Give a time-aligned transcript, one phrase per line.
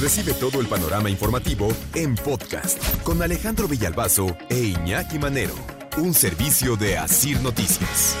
[0.00, 5.54] Recibe todo el panorama informativo en podcast con Alejandro Villalbazo e Iñaki Manero,
[5.98, 8.16] un servicio de Asir Noticias.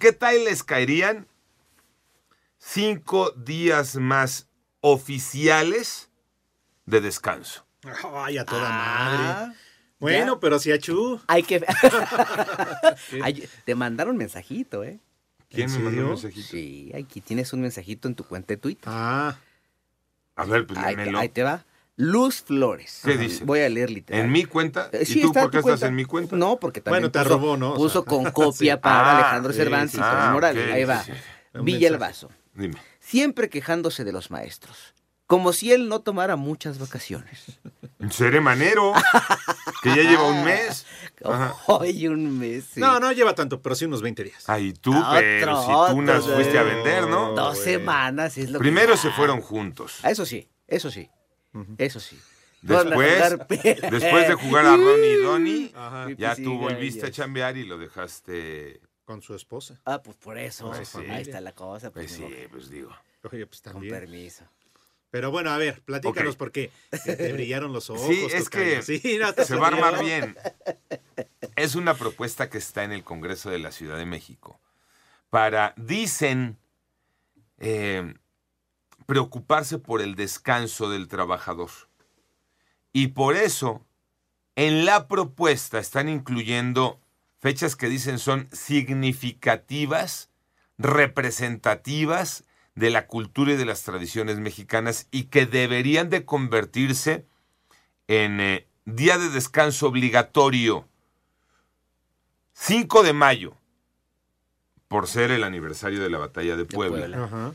[0.00, 1.26] ¿Qué tal les caerían
[2.58, 4.48] cinco días más
[4.80, 6.10] oficiales
[6.86, 7.66] de descanso?
[8.14, 9.56] Ay, a toda Ah, madre.
[10.00, 11.20] Bueno, pero si achú.
[11.26, 11.64] Hay que.
[13.22, 14.98] Ay, te mandaron mensajito, ¿eh?
[15.50, 16.48] ¿Quién ¿En me mandó un mensajito?
[16.48, 18.84] Sí, aquí tienes un mensajito en tu cuenta de Twitter.
[18.86, 19.36] Ah,
[20.38, 21.64] A ver, pues ahí, te, ahí te va.
[21.96, 23.00] Luz Flores.
[23.04, 23.44] ¿Qué dice?
[23.44, 24.24] Voy a leer literal.
[24.24, 24.88] ¿En mi cuenta?
[24.92, 26.36] Eh, ¿Y sí, tú está por qué estás en mi cuenta?
[26.36, 27.72] No, porque también Bueno, te puso, robó, ¿no?
[27.72, 28.80] O puso con copia sí.
[28.80, 30.64] para Ah, Alejandro sí, Cervantes sí, y Ah, Morales.
[30.68, 31.04] ok, Ahí va.
[31.54, 31.98] Villa el.
[31.98, 32.30] Vaso.
[32.54, 32.76] Dime.
[33.00, 34.94] Siempre quejándose de los maestros.
[35.26, 37.58] Como si él no tomara muchas vacaciones.
[38.10, 38.92] Seré manero,
[39.82, 40.86] que ya lleva un mes.
[41.24, 41.54] Ajá.
[41.66, 42.64] Hoy un mes.
[42.74, 42.80] sí.
[42.80, 44.48] no, no lleva tanto, pero sí unos 20 días.
[44.48, 46.34] Ay, tú, Otro, pero si tú nas otro.
[46.36, 47.32] fuiste a vender, ¿no?
[47.34, 47.64] Dos güey.
[47.72, 49.98] semanas es lo que- Primero se fueron juntos.
[50.02, 51.10] Ah, Eso sí, eso sí.
[51.78, 52.18] Eso sí.
[52.62, 53.36] Después,
[53.90, 57.64] después de jugar a Ronnie y Donnie, Ajá, ya Sí, tú volviste a chambear y
[57.64, 58.80] lo dejaste.
[59.04, 59.80] con su esposa.
[59.84, 60.70] Ah, pues por eso.
[60.70, 60.98] Pues sí.
[61.10, 61.90] Ahí está la cosa.
[61.90, 62.90] Pues Pues, sí, pues digo.
[63.32, 64.44] Oye, pues Con permiso.
[65.10, 66.38] Pero bueno, a ver, platícanos Ok.
[66.38, 66.70] por qué.
[67.04, 68.06] Te, te brillaron los ojos.
[68.06, 70.36] Sí, es que Sí, no, se va a armar bien.
[71.56, 74.60] Es una propuesta que está en el Congreso de la Ciudad de México
[75.30, 76.58] para, dicen,
[77.58, 78.14] eh,
[79.06, 81.70] preocuparse por el descanso del trabajador.
[82.92, 83.86] Y por eso,
[84.56, 87.00] en la propuesta están incluyendo
[87.40, 90.30] fechas que dicen son significativas,
[90.78, 92.44] representativas
[92.78, 97.26] de la cultura y de las tradiciones mexicanas y que deberían de convertirse
[98.06, 100.86] en eh, día de descanso obligatorio.
[102.52, 103.56] 5 de mayo,
[104.86, 107.06] por ser el aniversario de la batalla de Puebla.
[107.06, 107.24] Puebla.
[107.24, 107.54] Ajá.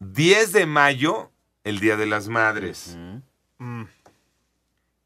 [0.00, 1.30] 10 de mayo,
[1.62, 2.96] el Día de las Madres.
[3.58, 3.84] Mm,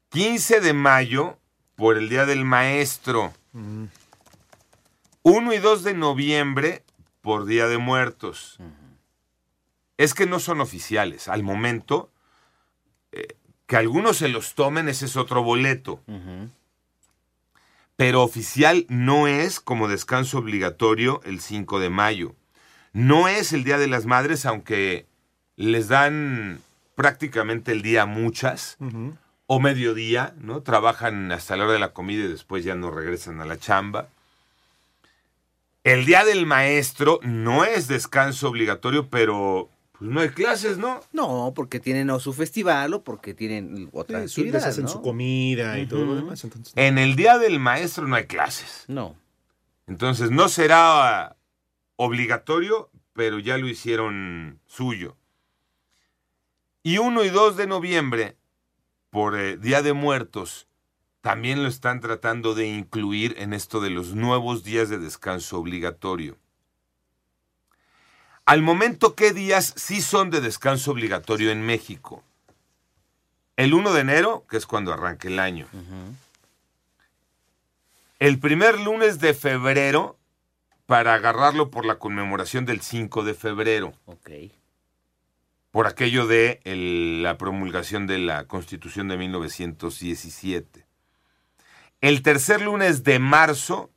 [0.09, 1.37] 15 de mayo,
[1.75, 3.33] por el Día del Maestro.
[3.53, 3.85] mm.
[5.23, 6.83] 1 y 2 de noviembre,
[7.21, 8.57] por Día de Muertos.
[9.99, 11.27] Es que no son oficiales.
[11.27, 12.09] Al momento,
[13.11, 13.35] eh,
[13.67, 16.01] que algunos se los tomen, ese es otro boleto.
[17.97, 22.33] Pero oficial no es como descanso obligatorio el 5 de mayo.
[22.93, 25.05] No es el Día de las Madres, aunque
[25.57, 26.61] les dan
[26.95, 29.17] prácticamente el día a muchas, Ujú.
[29.47, 30.61] o mediodía, ¿no?
[30.61, 34.07] Trabajan hasta la hora de la comida y después ya no regresan a la chamba.
[35.83, 41.01] El Día del Maestro no es descanso obligatorio, pero pues no hay clases, ¿no?
[41.11, 44.89] No, porque tienen o su festival o porque tienen otra Sí, actividad, hacen ¿no?
[44.89, 46.41] su comida y todo lo demás.
[46.43, 48.85] Entonces, En el Día del Maestro no hay clases.
[48.87, 49.15] No.
[49.87, 51.35] Entonces no será
[51.97, 55.17] obligatorio, pero ya lo hicieron suyo.
[56.81, 58.37] Y 1 y 2 de noviembre,
[59.09, 60.67] por eh, Día de Muertos,
[61.19, 66.37] también lo están tratando de incluir en esto de los nuevos días de descanso obligatorio.
[68.49, 72.23] Al momento, ¿qué días sí son de descanso obligatorio en México?
[73.57, 75.67] El 1 de enero, que es cuando arranca el año.
[78.17, 80.17] El primer lunes de febrero,
[80.87, 84.31] para agarrarlo por la conmemoración del 5 de febrero, Ok.
[85.69, 90.87] por aquello de el- la promulgación de la Constitución de 1917.
[92.01, 93.91] El tercer lunes de marzo,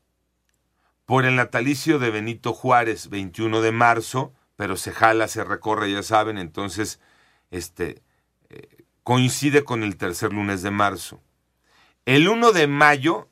[1.06, 6.02] por el natalicio de Benito Juárez, 21 de marzo, pero se jala, se recorre, ya
[6.02, 7.00] saben, entonces
[7.50, 8.02] este,
[8.50, 11.22] eh, coincide con el tercer lunes de marzo.
[12.04, 13.28] El 1 de mayo,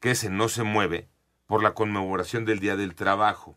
[0.00, 1.08] que ese no se mueve,
[1.46, 3.56] por la conmemoración del Día del Trabajo.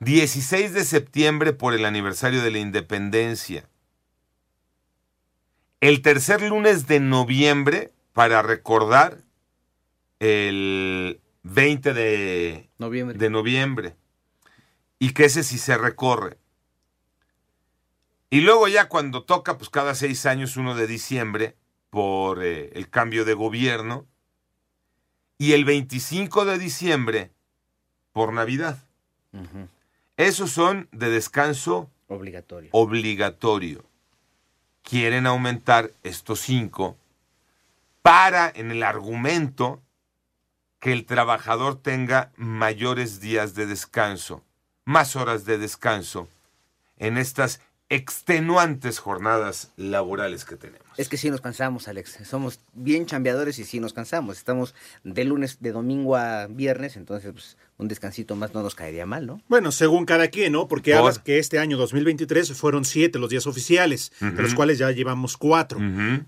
[0.00, 3.68] 16 de septiembre por el aniversario de la independencia.
[5.80, 9.18] El tercer lunes de noviembre para recordar
[10.18, 13.18] el 20 de, Noviembre.
[13.18, 13.96] de noviembre.
[15.02, 16.38] Y que ese sí se recorre.
[18.30, 21.56] Y luego ya cuando toca, pues cada seis años, 1 de diciembre,
[21.90, 24.06] por eh, el cambio de gobierno.
[25.38, 27.32] Y el 25 de diciembre,
[28.12, 28.78] por Navidad.
[30.16, 32.68] Esos son de descanso Obligatorio.
[32.70, 33.84] obligatorio.
[34.84, 36.96] Quieren aumentar estos cinco
[38.02, 39.82] para, en el argumento,
[40.78, 44.44] que el trabajador tenga mayores días de descanso,
[44.84, 46.28] más horas de descanso
[46.98, 50.86] en estas extenuantes jornadas laborales que tenemos.
[50.96, 52.18] Es que sí nos cansamos, Alex.
[52.24, 54.38] Somos bien chambeadores y sí nos cansamos.
[54.38, 54.74] Estamos
[55.04, 59.26] de lunes, de domingo a viernes, entonces pues, un descansito más no nos caería mal,
[59.26, 59.42] ¿no?
[59.48, 60.68] Bueno, según cada quien, ¿no?
[60.68, 64.78] Porque Por- hablas que este año 2023 fueron siete los días oficiales, de los cuales
[64.78, 65.78] ya llevamos cuatro.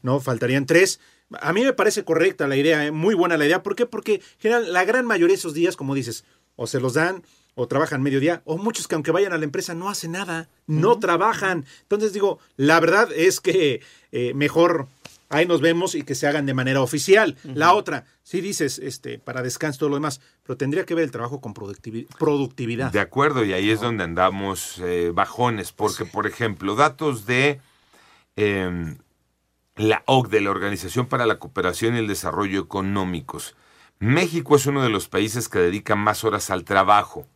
[0.02, 0.20] ¿no?
[0.20, 1.00] Faltarían tres.
[1.40, 2.90] A mí me parece correcta la idea, ¿eh?
[2.90, 3.62] muy buena la idea.
[3.62, 3.86] ¿Por qué?
[3.86, 6.24] Porque general, la gran mayoría de esos días, como dices,
[6.56, 7.22] o se los dan,
[7.54, 10.98] o trabajan mediodía, o muchos que aunque vayan a la empresa no hacen nada, no
[10.98, 11.64] trabajan.
[11.82, 13.80] Entonces digo, la verdad es que
[14.12, 14.88] eh, mejor
[15.30, 17.36] ahí nos vemos y que se hagan de manera oficial.
[17.42, 21.04] La otra, sí dices, este, para descanso y todo lo demás, pero tendría que ver
[21.04, 22.92] el trabajo con productivi- productividad.
[22.92, 27.60] De acuerdo, y ahí es donde andamos eh, bajones, porque, por ejemplo, datos de
[28.36, 28.96] eh,
[29.76, 33.56] la OCDE, la Organización para la Cooperación y el Desarrollo Económicos.
[33.98, 37.26] México es uno de los países que dedica más horas al trabajo,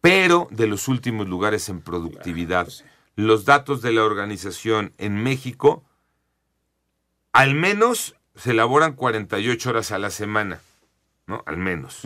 [0.00, 2.68] pero de los últimos lugares en productividad.
[3.16, 5.84] Los datos de la organización en México,
[7.32, 10.60] al menos se elaboran 48 horas a la semana,
[11.26, 11.42] ¿no?
[11.46, 12.02] Al menos.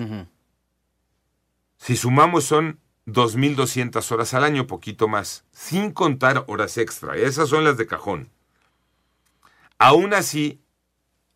[1.77, 7.17] Si sumamos son 2.200 horas al año, poquito más, sin contar horas extra.
[7.17, 8.31] Esas son las de cajón.
[9.79, 10.61] Aún así,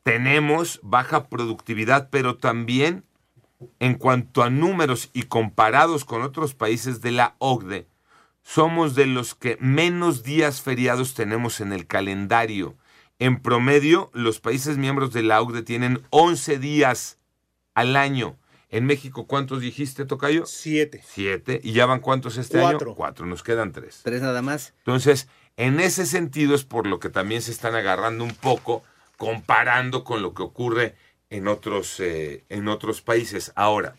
[0.02, 3.04] tenemos baja productividad, pero también
[3.78, 7.86] en cuanto a números y comparados con otros países de la OCDE,
[8.42, 12.76] somos de los que menos días feriados tenemos en el calendario.
[13.18, 17.18] En promedio, los países miembros de la OCDE tienen 11 días
[17.74, 18.36] al año.
[18.70, 20.44] En México, ¿cuántos dijiste, Tocayo?
[20.46, 21.02] Siete.
[21.06, 21.60] Siete.
[21.62, 22.90] ¿Y ya van cuántos este Cuatro.
[22.90, 22.96] año?
[22.96, 23.26] Cuatro.
[23.26, 24.02] Nos quedan tres.
[24.04, 24.74] Tres nada más.
[24.78, 28.82] Entonces, en ese sentido es por lo que también se están agarrando un poco,
[29.16, 30.94] comparando con lo que ocurre
[31.30, 33.52] en otros, eh, en otros países.
[33.54, 33.94] Ahora,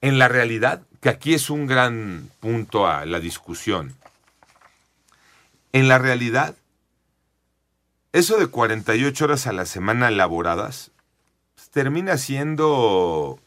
[0.00, 3.94] en la realidad, que aquí es un gran punto a la discusión,
[5.72, 6.54] en la realidad,
[8.12, 10.90] eso de 48 horas a la semana laboradas
[11.54, 13.38] pues, termina siendo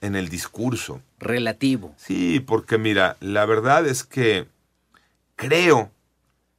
[0.00, 1.00] en el discurso.
[1.18, 1.94] Relativo.
[1.96, 4.46] Sí, porque mira, la verdad es que
[5.36, 5.90] creo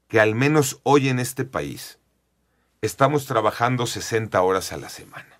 [0.07, 1.97] que al menos hoy en este país
[2.81, 5.34] estamos trabajando 60 horas a la semana.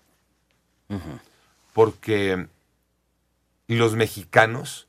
[1.72, 2.46] Porque
[3.68, 4.86] los mexicanos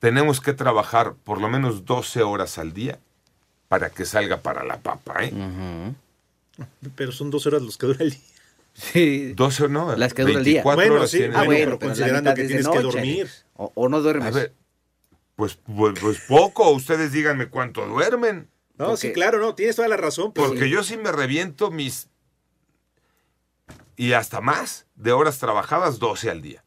[0.00, 2.98] tenemos que trabajar por lo menos 12 horas al día
[3.68, 5.32] para que salga para la papa, ¿eh?
[6.96, 8.20] Pero son dos horas los que dura el día.
[8.74, 9.32] Sí.
[9.34, 10.62] 12 no, Las que dura el día.
[10.62, 13.30] 24 Bueno, horas sí, Ah, bueno, pero pero considerando que tienes que dormir.
[13.56, 14.28] O, o no duermes.
[14.28, 14.52] A ver,
[15.36, 18.48] pues, pues, pues poco, ustedes díganme cuánto duermen.
[18.78, 20.32] No, sí, claro, no, tienes toda la razón.
[20.32, 22.08] pero- Porque yo sí me reviento mis...
[23.96, 26.64] Y hasta más de horas trabajadas, 12 al día.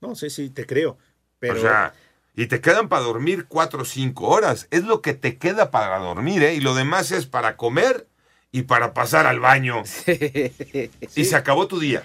[0.00, 0.98] No, sí, sí, te creo.
[1.38, 1.92] Pero, O sea,
[2.34, 4.66] y te quedan para dormir 4 o 5 horas.
[4.70, 6.54] Es lo que te queda para dormir, ¿eh?
[6.54, 8.08] Y lo demás es para comer
[8.50, 9.82] y para pasar al baño.
[11.16, 12.02] Y se acabó tu día.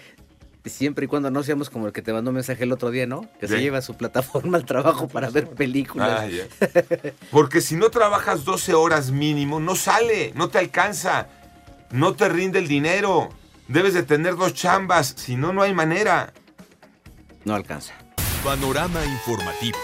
[0.66, 3.08] Siempre y cuando no seamos como el que te mandó un mensaje el otro día,
[3.08, 3.22] ¿no?
[3.40, 3.62] Que se Sí.
[3.64, 6.30] lleva su plataforma al trabajo para ver películas.
[6.62, 7.10] Ah.
[7.32, 11.30] Porque si no trabajas 12 horas mínimo, no sale, no te alcanza,
[11.92, 13.30] no te rinde el dinero.
[13.68, 16.34] Debes de tener dos chambas, si no, no hay manera.
[17.44, 17.94] No alcanza.
[18.44, 19.78] Panorama informativo.